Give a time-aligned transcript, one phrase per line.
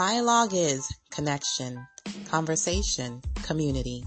[0.00, 1.86] Dialogue is connection,
[2.24, 4.02] conversation, community.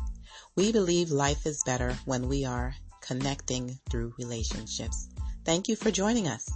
[0.55, 5.07] We believe life is better when we are connecting through relationships.
[5.45, 6.51] Thank you for joining us.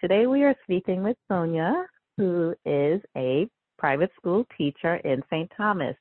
[0.00, 1.74] Today we are speaking with Sonia,
[2.16, 5.52] who is a private school teacher in St.
[5.54, 5.96] Thomas.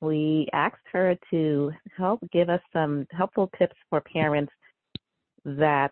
[0.00, 4.52] We asked her to help give us some helpful tips for parents
[5.44, 5.90] that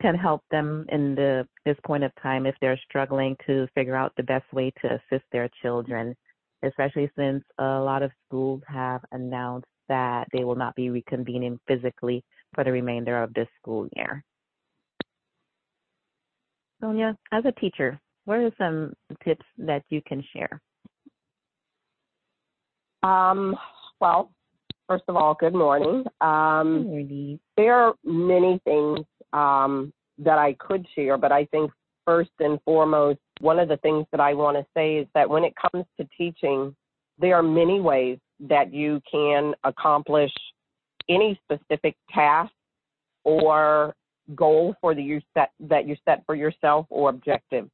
[0.00, 4.12] can help them in the this point of time if they're struggling to figure out
[4.16, 6.14] the best way to assist their children,
[6.62, 12.22] especially since a lot of schools have announced that they will not be reconvening physically
[12.54, 14.22] for the remainder of this school year.
[16.80, 18.92] Sonia, as a teacher, what are some
[19.24, 20.60] tips that you can share?
[23.02, 23.56] Um,
[24.00, 24.30] well,
[24.88, 26.04] first of all, good morning.
[26.20, 27.40] Um, good morning.
[27.56, 29.00] There are many things
[29.32, 31.70] um, that I could share, but I think
[32.04, 35.44] first and foremost, one of the things that I want to say is that when
[35.44, 36.74] it comes to teaching,
[37.18, 40.32] there are many ways that you can accomplish
[41.08, 42.52] any specific task
[43.24, 43.94] or
[44.34, 47.68] goal for the you set that you set for yourself or objective.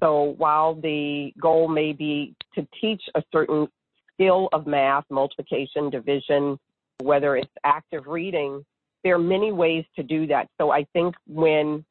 [0.00, 3.68] So while the goal may be to teach a certain
[4.12, 6.58] skill of math, multiplication, division,
[7.00, 8.64] whether it's active reading,
[9.04, 10.48] there are many ways to do that.
[10.58, 11.84] So I think when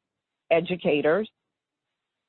[0.49, 1.29] educators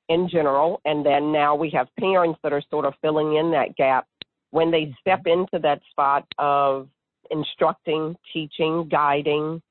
[0.08, 3.76] in general, and then now we have parents that are sort of filling in that
[3.76, 4.06] gap,
[4.50, 6.88] when they step into that spot of
[7.30, 9.62] instructing, teaching, guiding,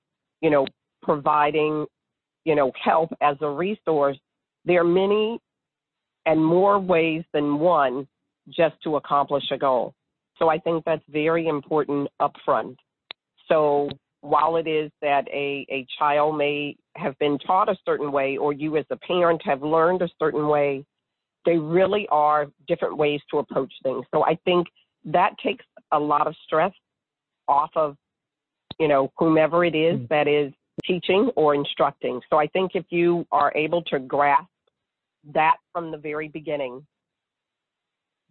[0.41, 0.65] you know,
[1.03, 1.85] providing,
[2.45, 4.17] you know, help as a resource,
[4.65, 5.39] there are many
[6.25, 8.07] and more ways than one
[8.49, 9.93] just to accomplish a goal.
[10.37, 12.79] So I think that's very important up front.
[13.47, 13.89] So
[14.21, 18.53] while it is that a, a child may have been taught a certain way or
[18.53, 20.85] you as a parent have learned a certain way,
[21.45, 24.05] they really are different ways to approach things.
[24.13, 24.67] So I think
[25.05, 26.71] that takes a lot of stress
[27.47, 27.97] off of,
[28.79, 30.07] you know, whomever it is mm.
[30.09, 30.53] that is
[30.85, 32.21] teaching or instructing.
[32.29, 34.45] So I think if you are able to grasp
[35.33, 36.85] that from the very beginning,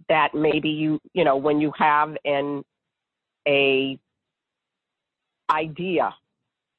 [0.09, 2.63] that maybe you, you know, when you have an
[3.47, 3.99] a
[5.51, 6.15] idea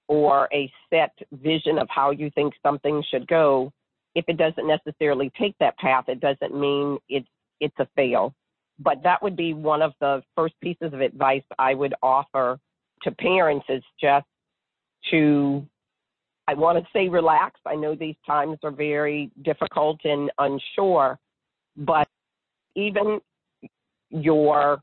[0.07, 3.71] or a set vision of how you think something should go,
[4.15, 7.27] if it doesn't necessarily take that path, it doesn't mean it's
[7.59, 8.33] it's a fail.
[8.79, 12.59] But that would be one of the first pieces of advice I would offer
[13.03, 14.25] to parents is just
[15.11, 15.65] to
[16.47, 17.59] I want to say relax.
[17.65, 21.17] I know these times are very difficult and unsure,
[21.77, 22.07] but
[22.75, 23.19] even
[24.09, 24.81] your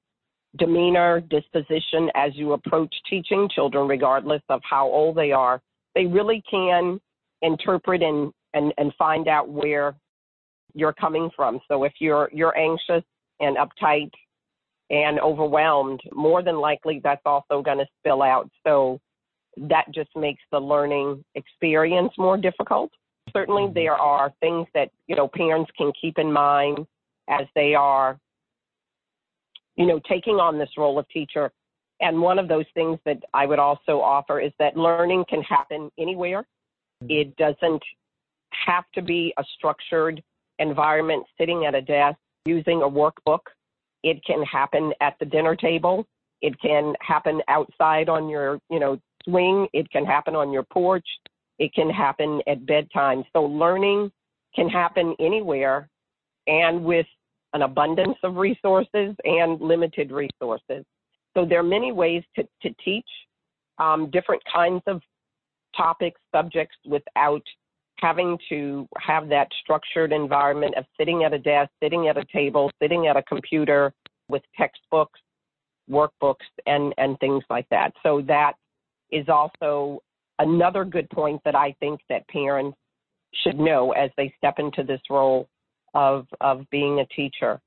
[0.59, 5.61] demeanor, disposition as you approach teaching children, regardless of how old they are,
[5.95, 7.01] they really can
[7.43, 9.95] interpret and, and, and find out where
[10.75, 11.61] you're coming from.
[11.69, 13.05] So if you're you're anxious
[13.41, 14.11] and uptight
[14.91, 18.49] and overwhelmed, more than likely that's also going to spill out.
[18.67, 19.01] So
[19.57, 22.91] that just makes the learning experience more difficult.
[23.33, 23.75] Certainly mm-hmm.
[23.75, 26.87] there are things that, you know, parents can keep in mind
[27.29, 28.19] as they are
[29.79, 31.51] you know, taking on this role of teacher.
[32.01, 35.91] And one of those things that I would also offer is that learning can happen
[35.99, 36.45] anywhere.
[37.03, 37.11] Mm-hmm.
[37.11, 37.83] It doesn't
[38.67, 40.23] have to be a structured
[40.59, 43.41] environment sitting at a desk using a workbook.
[44.03, 46.07] It can happen at the dinner table.
[46.43, 49.69] It can happen outside on your, you know, swing.
[49.73, 51.07] It can happen on your porch.
[51.59, 53.25] It can happen at bedtime.
[53.33, 54.11] So learning
[54.55, 55.89] can happen anywhere
[56.47, 57.07] and with
[57.55, 60.85] an abundance of resources and limited resources.
[61.35, 63.09] So there are many ways to, to teach
[63.79, 65.01] um, different kinds of
[65.77, 67.43] topics, subjects without
[68.01, 72.71] having to have that structured environment of sitting at a desk, sitting at a table,
[72.81, 73.93] sitting at a computer
[74.29, 75.19] with textbooks,
[75.91, 77.93] workbooks, and, and things like that.
[78.03, 78.53] So that
[79.11, 80.01] is also
[80.39, 82.77] another good point that I think that parents
[83.43, 85.49] should know as they step into this role
[85.95, 87.61] of, of being a teacher.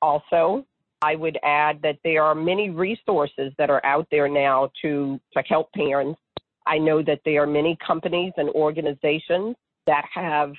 [0.00, 0.66] Also,
[1.02, 5.42] I would add that there are many resources that are out there now to, to
[5.48, 6.20] help parents.
[6.66, 10.52] I know that there are many companies and organizations that have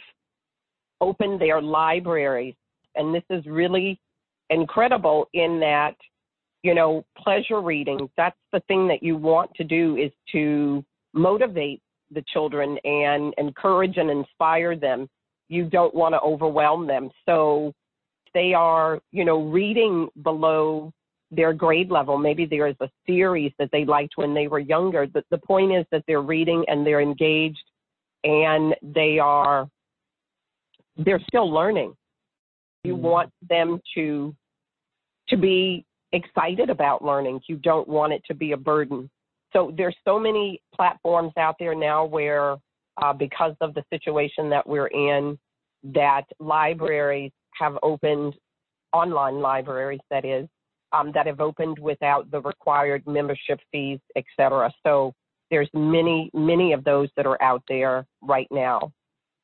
[1.00, 2.56] opened their libraries.
[2.96, 4.00] And this is really
[4.50, 5.96] incredible in that,
[6.62, 10.84] you know, pleasure reading, that's the thing that you want to do is to
[11.14, 11.82] motivate
[12.12, 15.10] the children and encourage and inspire them
[15.50, 17.10] you don't want to overwhelm them.
[17.26, 17.74] So
[18.34, 20.92] they are, you know, reading below
[21.32, 22.18] their grade level.
[22.18, 25.08] Maybe there is a series that they liked when they were younger.
[25.08, 27.64] But the point is that they're reading and they're engaged
[28.24, 29.68] and they are
[30.98, 31.96] they're still learning.
[32.84, 33.04] You Mm-hmm.
[33.04, 34.36] want them to
[35.30, 37.42] to be excited about learning.
[37.48, 39.10] You don't want it to be a burden.
[39.54, 42.58] So there's so many platforms out there now where,
[43.02, 45.38] uh, because of the situation that we're in,
[45.84, 48.36] that libraries have opened,
[48.94, 50.48] online libraries that is,
[50.92, 54.72] um, that have opened without the required membership fees, et cetera.
[54.86, 55.14] So
[55.50, 58.92] there's many, many of those that are out there right now.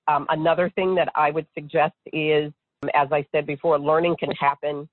[0.08, 2.52] Um, another thing that I would suggest is,
[2.94, 4.88] as I said before, learning can happen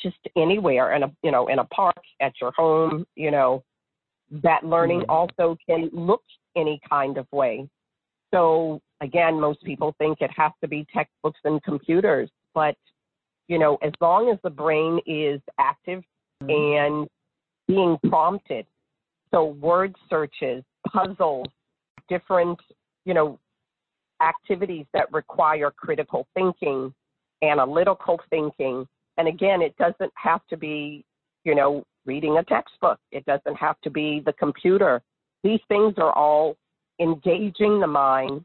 [0.00, 3.62] just anywhere in a you know in a park at your home you know
[4.30, 5.08] that learning Mhm.
[5.08, 6.22] also can look
[6.54, 7.68] any kind of way
[8.32, 12.76] so again most people think it has to be textbooks and computers but
[13.48, 16.02] you know as long as the brain is active
[16.42, 16.50] mm-hmm.
[16.50, 17.08] and
[17.68, 18.66] being prompted
[19.32, 20.62] so word searches
[20.92, 21.46] puzzles
[22.08, 22.58] different
[23.04, 23.38] you know
[24.22, 26.92] activities that require critical thinking
[27.42, 28.86] analytical thinking
[29.18, 31.04] and again, it doesn't have to be,
[31.44, 32.98] you know, reading a textbook.
[33.12, 35.02] It doesn't have to be the computer.
[35.42, 36.56] These things are all
[37.00, 38.44] engaging the mind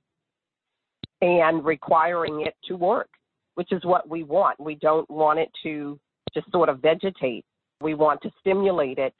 [1.21, 3.09] and requiring it to work,
[3.55, 4.59] which is what we want.
[4.59, 5.99] We don't want it to
[6.33, 7.45] just sort of vegetate.
[7.81, 9.13] We want to stimulate it.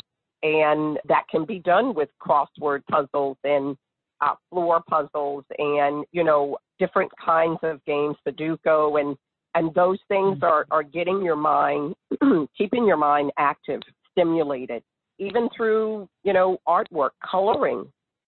[0.44, 3.78] And that can be done with crossword puzzles and
[4.22, 9.16] uh, floor puzzles and, you know, different kinds of games, Sudoku and
[9.54, 11.96] and those things are, are getting your mind
[12.58, 13.82] keeping your mind active
[14.12, 14.84] stimulated
[15.20, 17.86] even through you know artwork coloring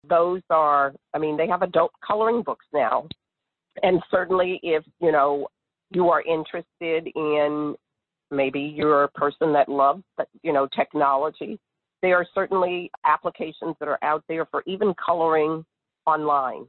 [0.09, 3.07] those are i mean they have adult coloring books now
[3.83, 5.47] and certainly if you know
[5.91, 7.75] you are interested in
[8.31, 10.03] maybe you're a person that loves
[10.43, 11.59] you know technology
[12.03, 15.65] there are certainly applications that are out there for even coloring
[16.07, 16.67] online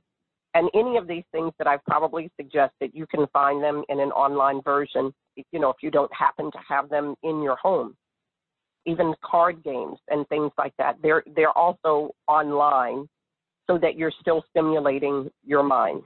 [0.55, 4.11] and any of these things that I've probably suggested, you can find them in an
[4.11, 7.95] online version, you know, if you don't happen to have them in your home.
[8.85, 10.97] Even card games and things like that.
[11.01, 13.07] They're they're also online
[13.67, 16.03] so that you're still stimulating your mind.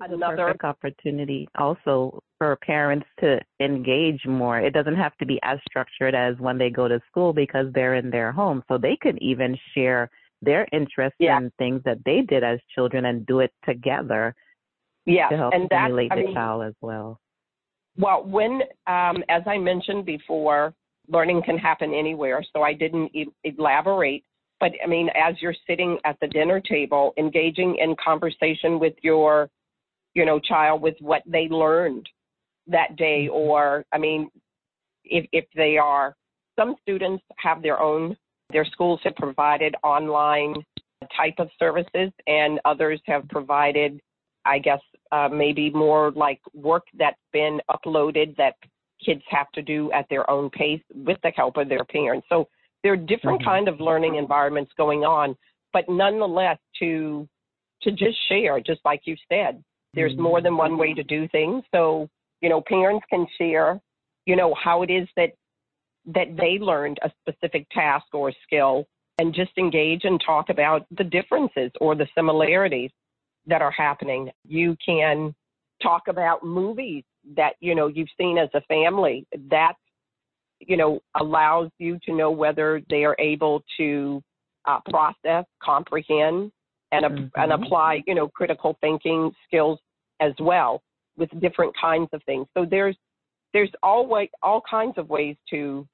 [0.00, 4.58] Another perfect opportunity also for parents to engage more.
[4.58, 7.94] It doesn't have to be as structured as when they go to school because they're
[7.94, 8.64] in their home.
[8.68, 10.10] So they could even share
[10.40, 11.38] their interests Yeah.
[11.38, 14.34] in things that they did as children and do it together
[15.06, 17.20] yeah, to help and that stimulate I the mean, child as well.
[17.96, 20.74] Well, when, um, as I mentioned before,
[21.08, 24.24] learning can happen anywhere, so I didn't e- elaborate.
[24.62, 29.50] But I mean, as you're sitting at the dinner table, engaging in conversation with your,
[30.14, 32.08] you know, child with what they learned
[32.68, 34.30] that day, or I mean,
[35.02, 36.14] if if they are,
[36.56, 38.16] some students have their own.
[38.52, 40.54] Their schools have provided online
[41.16, 44.00] type of services, and others have provided
[44.44, 44.80] I guess
[45.10, 48.54] uh, maybe more like work that's been uploaded that
[49.04, 52.28] kids have to do at their own pace with the help of their parents.
[52.28, 52.48] So
[52.82, 53.44] there are different Mhm.
[53.44, 55.36] kind of learning environments going on,
[55.72, 57.28] but nonetheless to
[57.82, 59.62] to just share, just like you said,
[59.92, 61.64] there's more than one way to do things.
[61.74, 62.08] So
[62.40, 63.80] you know, parents can share,
[64.26, 65.32] you know, how it is that
[66.06, 68.86] that they learned a specific task or skill,
[69.18, 72.90] and just engage and talk about the differences or the similarities
[73.46, 74.30] that are happening.
[74.44, 75.34] You can
[75.82, 77.04] talk about movies
[77.36, 79.26] that, you know, you've seen as a family.
[79.50, 79.74] That,
[80.66, 84.22] you know, allows you to know whether they are able to
[84.66, 86.52] uh, process, comprehend,
[86.92, 87.30] and, Mhm.
[87.36, 89.80] and apply, you know, critical thinking skills
[90.20, 90.82] as well
[91.16, 92.46] with different kinds of things.
[92.54, 92.96] So there's
[93.52, 95.86] there's always all kinds of ways to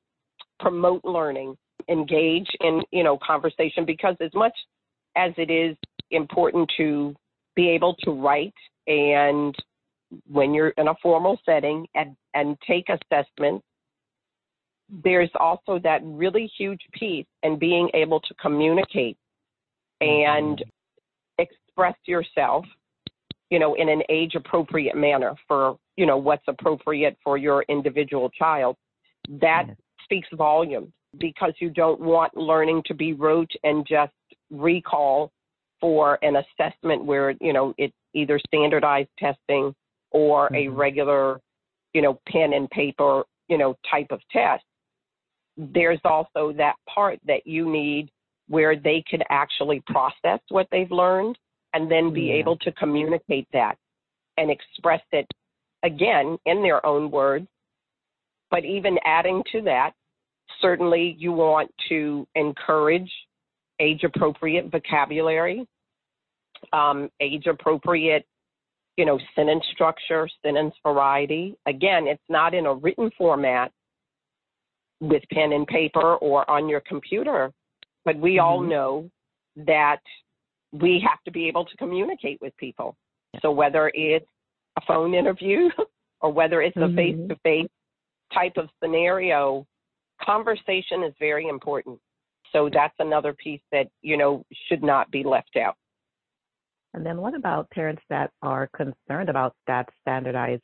[0.60, 1.56] promote learning,
[1.88, 4.56] engage in, you know, conversation because as much
[5.16, 5.76] as it is
[6.12, 7.16] important to
[7.56, 8.54] be able to write
[8.86, 9.56] and
[10.30, 13.64] when you're in a formal setting and, and take assessments,
[14.88, 19.16] there's also that really huge piece in being able to communicate
[20.00, 20.62] and
[21.38, 22.64] express yourself,
[23.50, 28.30] you know, in an age appropriate manner for, you know, what's appropriate for your individual
[28.30, 28.76] child.
[29.28, 29.66] That
[30.04, 34.12] speaks volumes because you don't want learning to be rote and just
[34.50, 35.32] recall
[35.80, 39.74] for an assessment where you know it's either standardized testing
[40.10, 40.76] or a Mhm.
[40.76, 41.40] regular
[41.94, 44.64] you know pen and paper you know type of test
[45.58, 48.10] there's also that part that you need
[48.48, 51.38] where they can actually process what they've learned
[51.74, 52.34] and then be Yeah.
[52.34, 53.76] able to communicate that
[54.38, 55.26] and express it
[55.82, 57.46] again in their own words
[58.50, 59.92] but even adding to that
[60.60, 63.12] certainly you want to encourage
[63.80, 65.66] age appropriate vocabulary,
[66.72, 68.26] um, age appropriate
[68.96, 71.56] you know, sentence structure, sentence variety.
[71.66, 73.70] Again, it's not in a written format
[75.00, 77.52] with pen and paper or on your computer,
[78.04, 78.44] but we mm-hmm.
[78.44, 79.10] all know
[79.56, 80.00] that
[80.72, 82.96] we have to be able to communicate with people.
[83.40, 84.26] So whether it's
[84.76, 85.68] a phone interview
[86.20, 87.68] or whether it's a face to face
[88.32, 89.66] type of scenario,
[90.22, 91.98] conversation is very important.
[92.52, 95.76] So that's another piece that, you know, should not be left out.
[96.94, 100.62] And then what about parents that are concerned about that standardized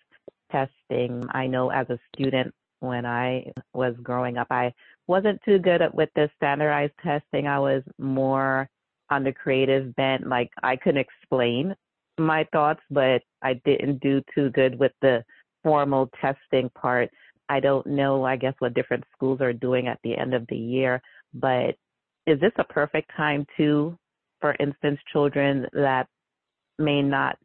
[0.51, 1.23] testing?
[1.33, 4.73] I know as a student when I was growing up, I
[5.07, 7.47] wasn't too good at with the standardized testing.
[7.47, 8.69] I was more
[9.11, 10.27] on the creative bent.
[10.27, 11.75] Like I couldn't explain
[12.19, 15.25] my thoughts, but I didn't do too good with the
[15.63, 17.11] formal testing part.
[17.49, 20.57] I don't know, I guess, what different schools are doing at the end of the
[20.57, 21.03] year,
[21.35, 21.75] but
[22.27, 23.99] is this a perfect time to,
[24.41, 26.07] for instance, children that
[26.79, 27.37] may not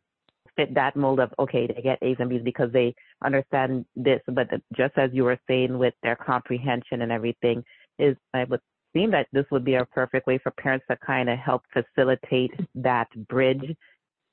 [0.60, 4.50] fit that mold of, okay, they get A's and B's because they understand this, but
[4.76, 7.64] just as you were saying with their comprehension and everything,
[7.98, 8.60] is I would
[8.94, 12.52] seem that this would be a perfect way for parents to kind of help facilitate
[12.76, 13.76] that bridge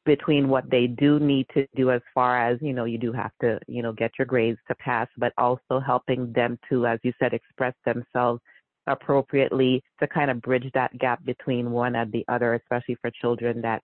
[0.05, 3.33] between what they do need to do as far as, you know, you do have
[3.41, 7.13] to, you know, get your grades to pass, but also helping them to, as you
[7.21, 8.41] said, express themselves
[8.89, 13.61] appropriately to kind of bridge that gap between one and the other, especially for children
[13.61, 13.83] that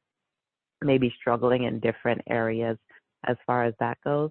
[0.85, 2.79] may be struggling in different areas
[3.27, 4.31] as far as that goes?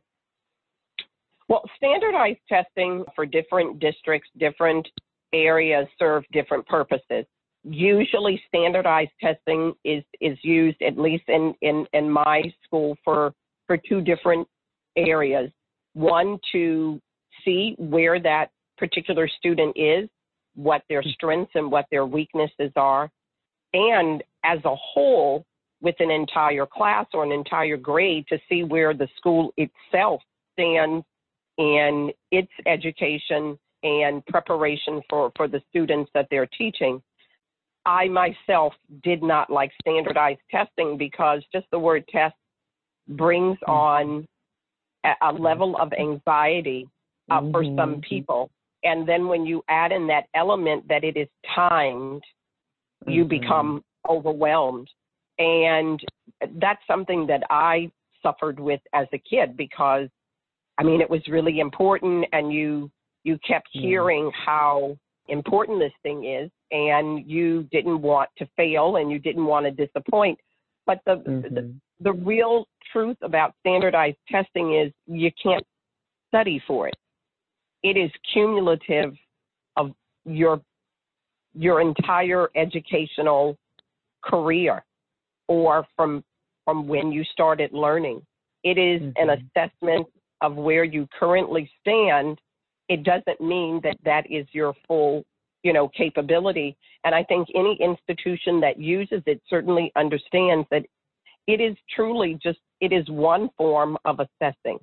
[1.47, 4.87] Well, standardized testing for different districts, different
[5.33, 7.25] areas serve different purposes.
[7.63, 13.33] Usually standardized testing is is used at least in in in my school for
[13.67, 14.47] for two different
[14.95, 15.51] areas.
[15.93, 16.99] One to
[17.45, 20.09] see where that particular student is
[20.55, 23.09] what their strengths and what their weaknesses are.
[23.73, 25.45] And as a whole
[25.81, 30.21] with an entire class or an entire grade to see where the school itself
[30.53, 31.05] stands
[31.57, 37.01] in its education and preparation for, for the students that they're teaching.
[37.85, 38.73] I myself
[39.03, 42.35] did not like standardized testing because just the word test
[43.07, 43.71] brings mm-hmm.
[43.71, 44.27] on
[45.03, 46.87] a, a level of anxiety
[47.29, 47.51] uh, mm-hmm.
[47.51, 47.99] for some mm-hmm.
[48.01, 48.51] people.
[48.83, 53.11] And then when you add in that element that it is timed, mm-hmm.
[53.11, 54.87] you become overwhelmed.
[55.41, 55.99] And
[56.59, 60.07] that's something that I suffered with as a kid because
[60.77, 62.91] I mean it was really important and you
[63.23, 64.95] you kept hearing how
[65.27, 69.71] important this thing is and you didn't want to fail and you didn't want to
[69.71, 70.37] disappoint.
[70.85, 71.55] But the, mm-hmm.
[71.55, 75.65] the, the real truth about standardized testing is you can't
[76.27, 76.95] study for it.
[77.81, 79.15] It is cumulative
[79.75, 79.91] of
[80.25, 80.61] your
[81.53, 83.57] your entire educational
[84.23, 84.83] career
[85.51, 86.23] or from
[86.65, 88.21] from when you started learning.
[88.63, 89.29] It is mm-hmm.
[89.29, 90.07] an assessment
[90.41, 92.39] of where you currently stand.
[92.87, 95.23] It doesn't mean that that is your full
[95.63, 96.75] you know, capability.
[97.03, 100.85] And I think any institution that uses it certainly understands that
[101.47, 104.79] it is truly just, it is one form of assessing.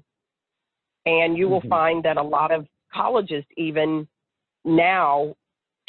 [1.07, 1.69] And you will mm-hmm.
[1.69, 4.07] find that a lot of colleges, even
[4.65, 5.35] now,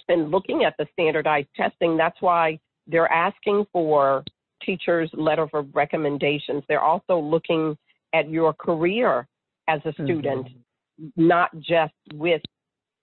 [0.07, 4.23] and looking at the standardized testing, that's why they're asking for
[4.69, 6.63] teachers' letter of recommendations.
[6.67, 7.77] They're also looking
[8.13, 9.27] at your career
[9.67, 11.27] as a student, mm-hmm.
[11.27, 12.41] not just with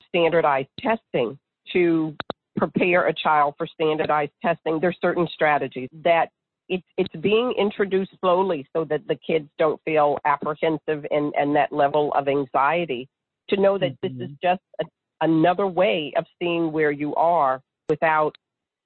[0.09, 1.39] standardized testing
[1.73, 2.15] to
[2.57, 6.29] prepare a child for standardized testing, there's certain strategies that
[6.69, 11.73] it's it's being introduced slowly so that the kids don't feel apprehensive and, and that
[11.73, 13.09] level of anxiety
[13.49, 14.19] to know that mm-hmm.
[14.19, 14.85] this is just a,
[15.21, 18.35] another way of seeing where you are without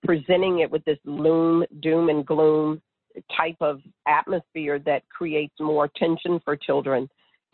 [0.05, 2.81] presenting it with this loom, doom and gloom
[3.37, 7.09] type of atmosphere that creates more tension for children.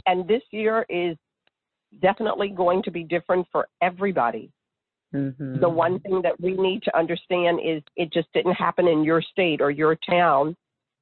[0.06, 1.16] And this year is
[2.00, 4.50] definitely going to be different for everybody.
[5.14, 5.60] Mm-hmm.
[5.60, 9.22] The one thing that we need to understand is it just didn't happen in your
[9.22, 10.56] state or your town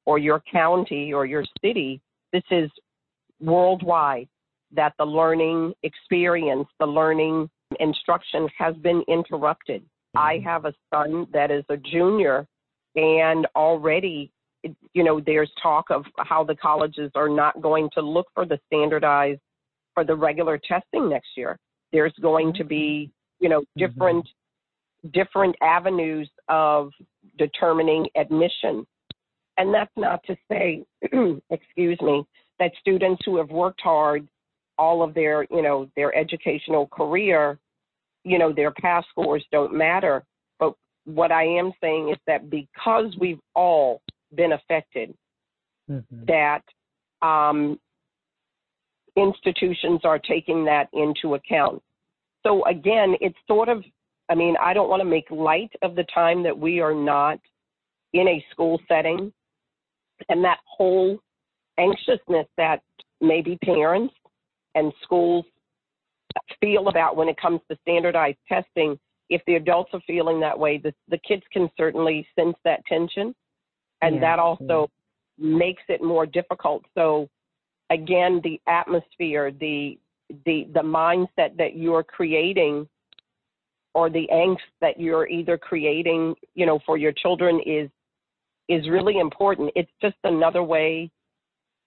[0.05, 2.01] or your county or your city.
[2.31, 2.69] This is
[3.41, 4.27] worldwide
[4.73, 7.49] that the learning experience, the learning
[7.79, 9.83] instruction has been interrupted.
[10.15, 10.17] Mm-hmm.
[10.17, 12.47] I have a son that is a junior
[12.95, 14.31] and already
[14.93, 18.57] you know there's talk of how the colleges are not going to look for the
[18.65, 19.39] standardized
[19.93, 21.57] for the regular testing next year.
[21.91, 23.79] There's going to be you know, mm-hmm.
[23.85, 25.09] different mm-hmm.
[25.19, 26.91] different avenues of
[27.37, 28.85] determining admission.
[29.57, 30.83] And that's not to say,
[31.49, 32.25] excuse me,
[32.59, 34.27] that students who have worked hard
[34.77, 37.57] all of their, you know, their educational career,
[38.25, 40.25] you know, their past scores don't matter.
[40.59, 40.73] But
[41.05, 44.01] what I am saying is that because we've all
[44.33, 45.13] been affected,
[45.89, 46.25] mm-hmm.
[46.27, 46.61] that
[47.25, 47.79] um,
[49.15, 51.81] institutions are taking that into account.
[52.45, 53.83] So again, it's sort of,
[54.29, 57.39] I mean, I don't want to make light of the time that we are not
[58.13, 59.31] in a school setting
[60.29, 61.19] and that whole
[61.77, 62.81] anxiousness that
[63.21, 64.13] maybe parents
[64.73, 65.45] and schools
[66.59, 68.97] feel about when it comes to standardized testing.
[69.29, 73.33] If the adults are feeling that way, the, the kids can certainly sense that tension.
[74.01, 74.89] And yeah, that also
[75.37, 75.57] yeah.
[75.57, 76.83] makes it more difficult.
[76.93, 77.29] So
[77.89, 79.97] again, the atmosphere, the
[80.45, 82.87] the the mindset that you're creating
[83.93, 87.89] or the angst that you're either creating, you know, for your children is
[88.67, 89.71] is really important.
[89.75, 91.09] It's just another way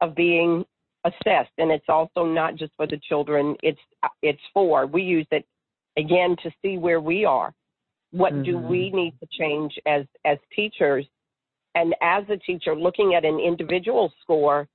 [0.00, 0.64] of being
[1.05, 3.81] assessed and it's also not just for the children, it's
[4.23, 4.87] it's for.
[4.87, 5.45] We use it
[5.97, 7.52] again to see where we are.
[8.11, 8.43] What mm-hmm.
[8.43, 11.07] do we need to change as as teachers?
[11.75, 14.67] And as a teacher looking at an individual score,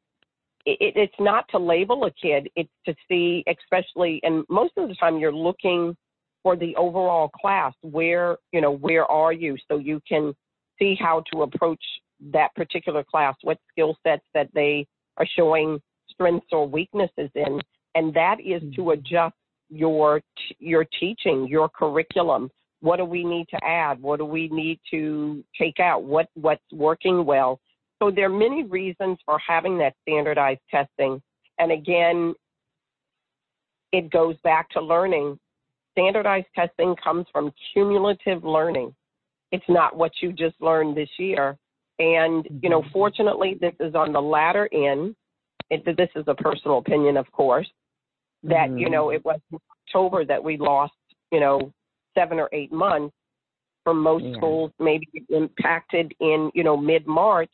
[0.65, 4.95] it, it's not to label a kid, it's to see, especially, and most of the
[4.95, 5.95] time you're looking
[6.43, 7.73] for the overall class.
[7.81, 9.57] Where, you know, where are you?
[9.69, 10.33] So you can
[10.79, 11.83] see how to approach
[12.31, 14.85] that particular class, what skill sets that they
[15.17, 15.79] are showing
[16.13, 17.59] strengths or weaknesses in.
[17.95, 18.89] And that is to mm-hmm.
[18.89, 19.35] adjust
[19.69, 20.21] your
[20.59, 22.49] your teaching, your curriculum.
[22.81, 24.01] What do we need to add?
[24.01, 26.03] What do we need to take out?
[26.03, 27.59] What what's working well?
[28.01, 31.21] So there are many reasons for having that standardized testing.
[31.59, 32.33] And again,
[33.91, 35.39] it goes back to learning.
[35.91, 38.93] Standardized testing comes from cumulative learning.
[39.51, 41.57] It's not what you just learned this year.
[41.99, 42.91] And, you know, mm-hmm.
[42.91, 45.15] fortunately, this is on the latter end.
[45.69, 47.69] It, this is a personal opinion, of course,
[48.43, 48.77] that, mm-hmm.
[48.77, 49.39] you know, it was
[49.87, 50.93] October that we lost,
[51.31, 51.71] you know,
[52.17, 53.15] seven or eight months
[53.83, 54.33] for most yeah.
[54.37, 57.51] schools, maybe impacted in, you know, mid March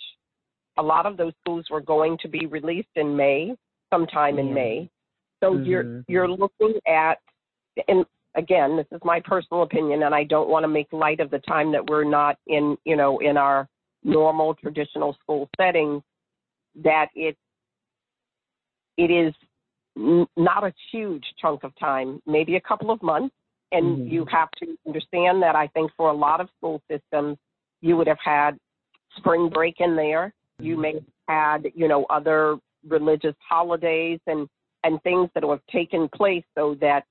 [0.79, 3.53] a lot of those schools were going to be released in May,
[3.93, 4.41] sometime yeah.
[4.41, 4.89] in May.
[5.43, 5.65] So mm-hmm.
[5.65, 7.19] you're you're looking at,
[7.87, 8.05] and
[8.35, 11.39] again, this is my personal opinion, and I don't want to make light of the
[11.39, 13.67] time that we're not in, you know, in our
[14.03, 16.01] normal traditional school settings.
[16.83, 17.35] That it
[18.99, 19.33] it is
[20.37, 23.35] not a huge chunk of time, maybe a couple of months,
[23.71, 24.07] and mm-hmm.
[24.07, 25.55] you have to understand that.
[25.55, 27.37] I think for a lot of school systems,
[27.81, 28.57] you would have had
[29.17, 31.03] spring break in there you may have
[31.63, 32.57] had, you know, other
[32.87, 34.47] religious holidays and,
[34.83, 37.05] and things that have taken place so that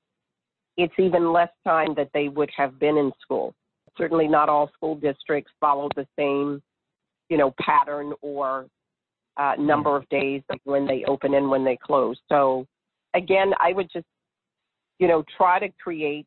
[0.76, 3.54] it's even less time that they would have been in school.
[3.96, 6.62] Certainly not all school districts follow the same,
[7.28, 8.66] you know, pattern or
[9.38, 12.18] uh, number of days of when they open and when they close.
[12.28, 12.66] So
[13.14, 14.06] again, I would just,
[14.98, 16.26] you know, try to create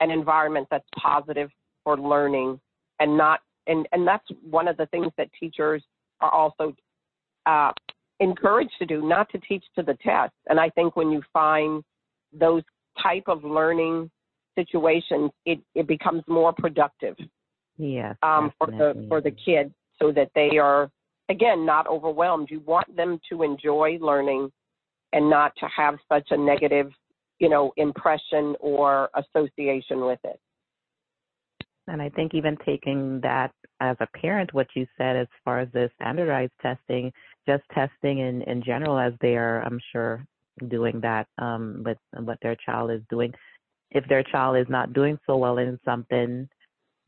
[0.00, 1.50] an environment that's positive
[1.84, 2.58] for learning
[2.98, 5.82] and not and and that's one of the things that teachers
[6.20, 6.74] are also
[7.46, 7.72] uh,
[8.20, 10.32] encouraged to do, not to teach to the test.
[10.48, 11.82] And I think when you find
[12.32, 12.62] those
[13.02, 14.10] type of learning
[14.54, 17.16] situations, it, it becomes more productive.
[17.78, 18.14] Yeah.
[18.22, 20.90] Um, for the for the kids, so that they are
[21.30, 22.48] again not overwhelmed.
[22.50, 24.50] You want them to enjoy learning,
[25.12, 26.90] and not to have such a negative,
[27.38, 30.38] you know, impression or association with it.
[31.88, 35.68] And I think even taking that as a parent, what you said as far as
[35.72, 37.12] the standardized testing,
[37.48, 40.24] just testing in, in general as they are, I'm sure,
[40.68, 43.32] doing that um, with what their child is doing.
[43.90, 46.48] If their child is not doing so well in something,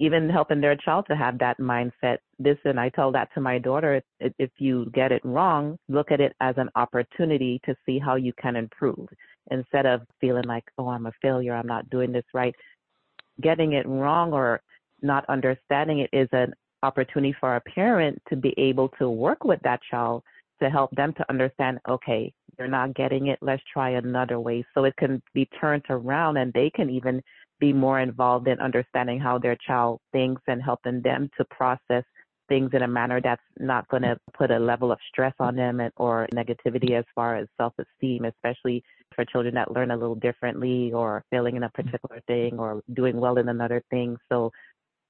[0.03, 2.19] even helping their child to have that mindset.
[2.41, 4.03] Listen, I tell that to my daughter.
[4.19, 8.33] If you get it wrong, look at it as an opportunity to see how you
[8.33, 9.07] can improve
[9.53, 11.55] instead of feeling like, oh, I'm a failure.
[11.55, 12.53] I'm not doing this right.
[13.41, 14.61] Getting it wrong or
[15.03, 19.61] not understanding it is an opportunity for a parent to be able to work with
[19.63, 20.25] that child
[20.61, 24.65] to help them to understand, okay, you're not getting it, let's try another way.
[24.75, 27.23] So it can be turned around and they can even
[27.63, 32.03] be more involved in understanding how their child thinks and helping them to process
[32.49, 35.81] things in a manner that's not going to put a level of stress on them
[35.97, 38.83] or negativity as far as self esteem, especially
[39.15, 41.89] for children that learn a little differently or failing in a mm-hmm.
[41.89, 44.17] particular thing or doing well in another thing.
[44.29, 44.51] So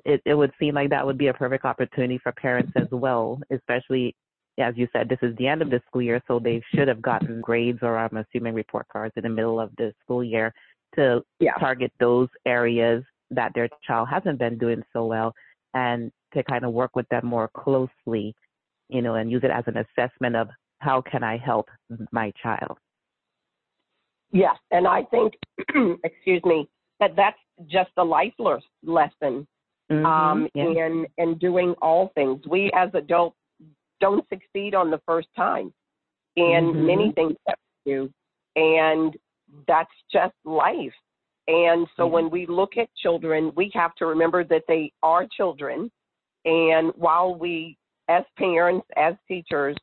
[0.04, 3.40] it, it would seem like that would be a perfect opportunity for parents as well,
[3.50, 4.14] especially
[4.58, 7.00] as you said, this is the end of the school year, so they should have
[7.00, 10.52] gotten grades or I'm assuming report cards in the middle of the school year
[10.94, 11.54] to yeah.
[11.58, 15.32] target those areas that their child hasn't been doing so well
[15.74, 18.34] and to kind of work with them more closely,
[18.88, 21.68] you know, and use it as an assessment of how can I help
[22.10, 22.76] my child.
[24.32, 25.34] Yes, and I think,
[26.04, 26.68] excuse me,
[27.00, 27.38] that that's
[27.70, 29.46] just a life lesson
[29.90, 30.64] mm-hmm, um, yeah.
[30.64, 32.40] in in doing all things.
[32.48, 33.36] We as adults
[34.00, 35.72] don't succeed on the first time.
[36.34, 36.86] in Mhm.
[36.86, 38.10] many things that we do.
[38.56, 39.14] And
[39.66, 40.94] that's just life.
[41.48, 42.12] And so Yeah.
[42.12, 45.90] when we look at children, we have to remember that they are children.
[46.44, 47.76] And while we,
[48.08, 49.76] as parents, as teachers,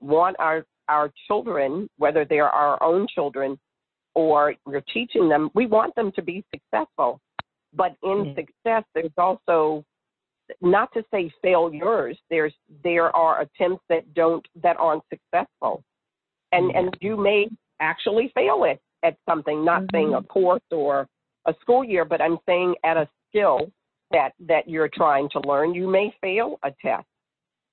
[0.00, 3.58] want our, our children, whether they're our own children
[4.14, 7.20] or we're teaching them, we want them to be successful.
[7.72, 8.34] But in Yeah.
[8.34, 9.84] success, there's also
[10.60, 12.18] not to say failures.
[12.28, 15.82] There's there are attempts that don't that aren't successful,
[16.52, 16.78] and Yeah.
[16.80, 17.48] and you may
[17.80, 19.64] actually fail at at something.
[19.64, 20.24] Not saying mm-hmm.
[20.24, 21.06] a course or
[21.46, 23.70] a school year, but I'm saying at a skill
[24.10, 25.74] that that you're trying to learn.
[25.74, 27.06] You may fail a test,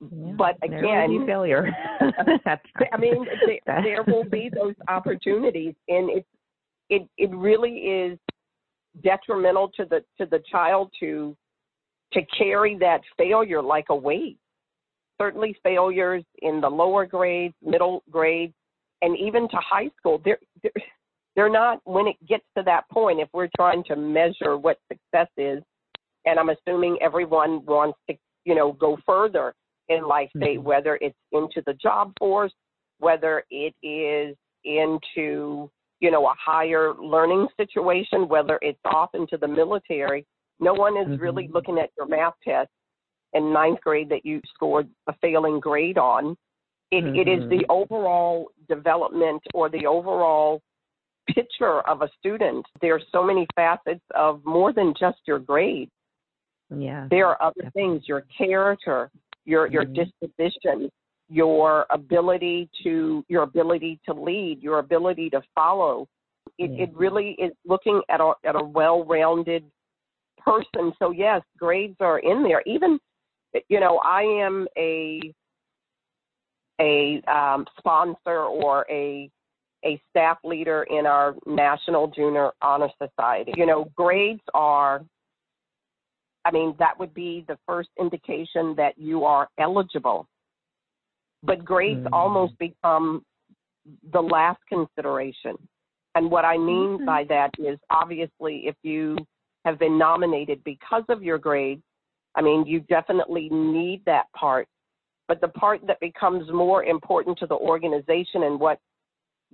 [0.02, 0.34] Yeah.
[0.38, 1.70] but There again, failure.
[2.02, 3.26] I mean,
[3.66, 6.26] there, there will be those opportunities, and it
[6.90, 8.20] it it really is
[9.04, 11.36] detrimental to the to the child to
[12.14, 14.38] to carry that failure like a weight.
[15.20, 18.56] Certainly, failures in the lower grades, middle grades,
[19.04, 20.20] and even to high school.
[20.26, 20.72] They're they're,
[21.36, 23.20] they're not when it gets to that point.
[23.20, 25.64] If we're trying to measure what success is,
[26.26, 28.16] and I'm assuming everyone wants to
[28.46, 29.54] you know go further
[29.90, 30.64] in life, say Mhm.
[30.64, 32.54] whether it's into the job force,
[33.00, 39.48] whether it is into you know a higher learning situation, whether it's off into the
[39.48, 40.26] military.
[40.60, 41.54] No one is really Mhm.
[41.54, 42.70] looking at your math test
[43.34, 46.38] in ninth grade that you scored a failing grade on.
[46.92, 50.62] It, it is the overall development or the overall
[51.30, 52.66] picture of a student.
[52.82, 55.90] There are so many facets of more than just your grade.
[56.70, 57.08] yeah.
[57.10, 57.82] There are other Definitely.
[57.82, 59.12] things, your character,
[59.46, 59.96] your your Mhm.
[59.96, 60.90] disposition,
[61.30, 66.08] your ability to your ability to lead, your ability to follow.
[66.58, 66.84] It Yeah.
[66.84, 69.70] it really is looking at a at a well-rounded
[70.38, 70.94] person.
[71.00, 72.62] So yes, grades are in there.
[72.66, 73.00] Even
[73.70, 75.34] you know, I am a
[76.80, 79.30] a um, sponsor or a
[79.86, 83.54] a staff leader in our National Junior Honor Society.
[83.58, 85.04] You know, grades are
[86.44, 90.28] I mean, that would be the first indication that you are eligible.
[91.44, 92.10] But grades Mm.
[92.14, 93.24] almost become
[94.12, 95.58] the last consideration.
[96.16, 97.06] And what I mean Okay.
[97.06, 99.18] by that is obviously if you
[99.66, 101.84] have been nominated because of your grades,
[102.36, 104.68] I mean, you definitely need that part.
[105.28, 108.80] But the part that becomes more important to the organization and what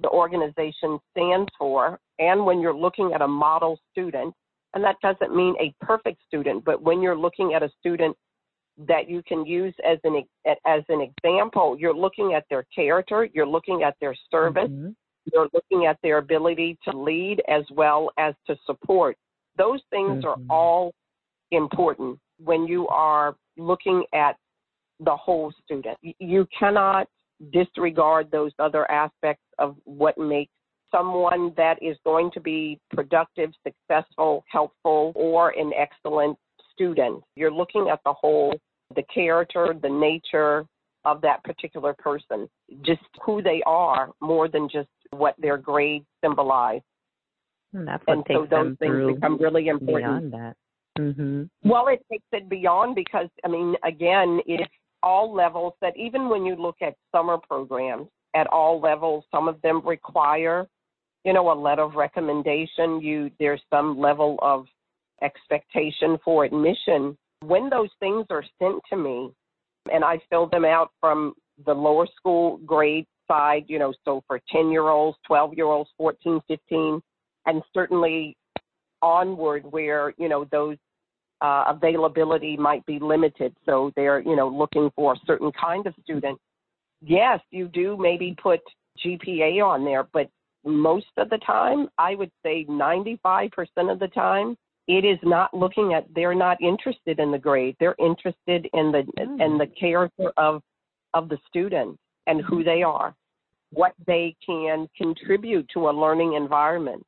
[0.01, 4.33] the organization stands for, and when you're looking at a model student,
[4.73, 8.15] and that doesn't mean a perfect student, but when you're looking at a student
[8.87, 10.23] that you can use as an
[10.65, 14.95] as an example, you're looking at their character, you're looking at their service, Mhm.
[15.33, 19.17] you're looking at their ability to lead as well as to support.
[19.55, 20.45] Those things are Mhm.
[20.49, 20.93] all
[21.49, 24.37] important when you are looking at
[24.99, 25.97] the whole student.
[26.01, 27.07] You cannot
[27.51, 30.51] disregard those other aspects of what makes
[30.91, 36.37] someone that is going to be productive, successful, helpful, or an excellent
[36.73, 37.21] student.
[37.35, 38.53] You're looking at the whole,
[38.95, 40.65] the character, the nature
[41.05, 42.49] of that particular person,
[42.83, 46.81] just who they are more than just what their grades symbolize.
[47.73, 50.31] And that's what And takes so those things become really important.
[50.31, 50.55] beyond that.
[50.97, 54.71] hmm Well, it takes it beyond because, I mean, again, it's
[55.03, 59.61] all levels that even when you look at summer programs at all levels, some of
[59.61, 60.67] them require,
[61.23, 63.01] you know, a letter of recommendation.
[63.01, 64.65] You There's some level of
[65.21, 67.17] expectation for admission.
[67.43, 69.31] When those things are sent to me
[69.91, 71.33] and I fill them out from
[71.65, 75.89] the lower school grade side, you know, so for 10 year olds, 12 year olds,
[75.97, 77.01] 14, 15,
[77.45, 78.35] and certainly
[79.01, 80.77] onward where, you know, those
[81.41, 83.55] uh, availability might be limited.
[83.65, 86.39] So they're, you know, looking for a certain kind of student.
[87.01, 88.59] Yes, you do maybe put
[89.05, 90.29] GPA on there, but
[90.65, 93.51] most of the time, I would say 95%
[93.91, 97.75] of the time, it is not looking at, they're not interested in the grade.
[97.79, 99.41] They're interested in the, Mm.
[99.41, 100.61] in the character of,
[101.13, 103.13] of the student and who they are,
[103.71, 107.03] what they can contribute to a learning environment.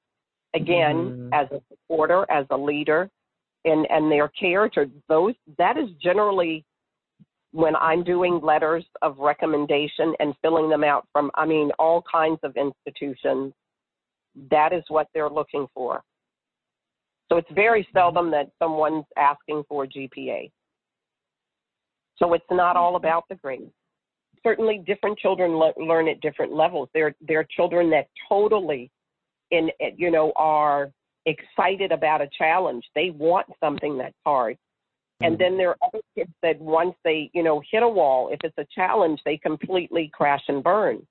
[0.54, 1.30] Again, Mm.
[1.34, 3.10] as a supporter, as a leader,
[3.66, 6.66] and and their character those that is generally
[7.52, 12.40] when i'm doing letters of recommendation and filling them out from i mean all kinds
[12.44, 13.54] of institutions
[14.52, 16.02] that is what they're looking for.
[17.28, 17.98] So it's very mm-hmm.
[17.98, 20.50] seldom that someone's asking for gpa
[22.18, 23.06] so it's not all mm-hmm.
[23.06, 23.72] about the grades
[24.44, 26.90] certainly different children le- learn at different levels.
[26.94, 28.90] There there are children that totally
[29.52, 30.92] in you know are
[31.26, 32.84] excited about a challenge.
[32.96, 34.58] They want something that's hard.
[35.22, 38.40] And then there are other kids that once they, you know, hit a wall, if
[38.44, 41.06] it's a challenge, they completely crash and burn.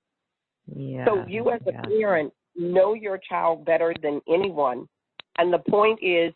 [0.75, 1.05] Yeah.
[1.05, 4.87] So you as a parent know your child better than anyone.
[5.37, 6.33] And the point is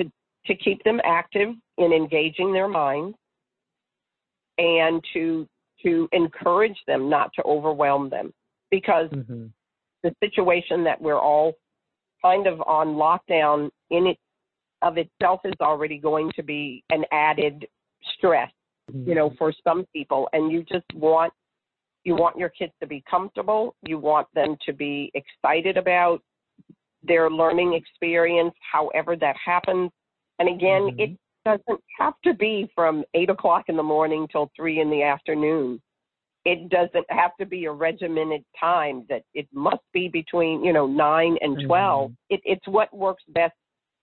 [0.00, 0.10] to,
[0.46, 3.16] to keep them active in engaging their minds
[4.58, 5.48] and to
[5.84, 8.32] to encourage them not to overwhelm them
[8.70, 9.46] because hmm
[10.02, 11.52] the situation that we're all
[12.22, 14.18] kind of on lockdown in it
[14.82, 17.66] of itself is already going to be an added
[18.16, 18.50] stress
[18.92, 20.28] you know for some people.
[20.32, 21.32] And you just want
[22.04, 23.74] you want your kids to be comfortable.
[23.82, 26.20] You want them to be excited about
[27.02, 29.90] their learning experience however that happens.
[30.38, 31.00] And again Mhm.
[31.00, 35.02] it doesn't have to be from eight o'clock in the morning till three in the
[35.02, 35.80] afternoon
[36.44, 40.86] it doesn't have to be a regimented time that it must be between you know
[40.86, 42.16] nine and 12 Mhm.
[42.30, 43.54] it, it's what works best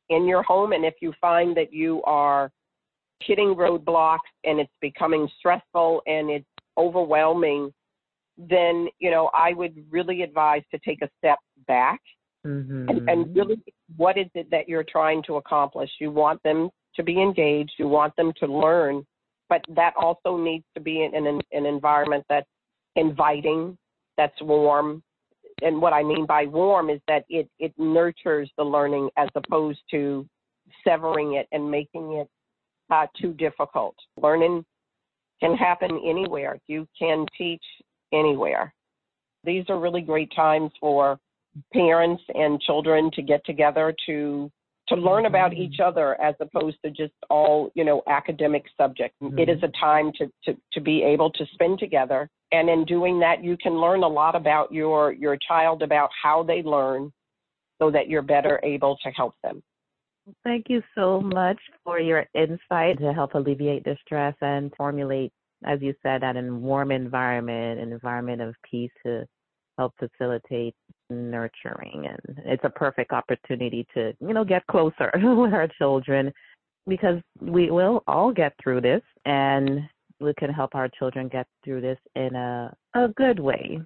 [0.10, 2.52] in your home and if you find that you are
[3.22, 6.48] hitting roadblocks and it's becoming stressful and it's
[6.78, 7.74] overwhelming
[8.38, 12.00] then you know i would really advise to take a step back
[12.46, 12.90] Mhm.
[12.90, 13.62] and, and really
[13.98, 17.90] what is it that you're trying to accomplish you want them to be engaged you
[17.90, 19.06] want them to learn
[19.50, 22.48] but that also needs to be in an, an environment that's
[22.96, 23.78] inviting
[24.18, 25.02] that's warm.
[25.62, 29.80] And what i mean by warm is that it it nurtures the learning as opposed
[29.92, 30.26] to
[30.86, 32.28] severing it and making it
[32.92, 33.96] uh, too difficult.
[34.22, 34.64] Learning
[35.40, 36.60] can happen anywhere.
[36.68, 37.64] You can teach
[38.14, 38.74] anywhere.
[39.44, 41.18] These are really great times for
[41.74, 44.52] parents and children to get together to
[44.90, 45.60] to learn about Mhm.
[45.60, 49.40] each other as opposed to just all you know academic subjects Mhm.
[49.40, 53.20] it is a time to, to to be able to spend together and in doing
[53.20, 57.12] that you can learn a lot about your your child about how they learn
[57.80, 59.62] so that you're better able to help them
[60.44, 65.32] Thank you so much for your insight to help alleviate the stress and formulate,
[65.66, 69.26] as you said, that in a warm environment, an environment of peace to
[69.80, 70.76] help facilitate
[71.10, 72.08] nurturing.
[72.08, 76.34] And it's a perfect opportunity to, you know, get closer with our children
[76.86, 79.82] because we will all get through this and
[80.20, 83.80] we can help our children get through this in a, a good way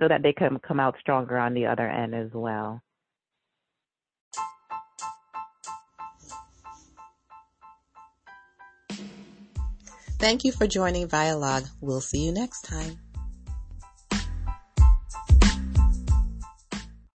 [0.00, 2.80] so that they can come out stronger on the other end as well.
[10.20, 11.64] Thank you for joining Dialogue.
[11.80, 12.98] We'll see you next time.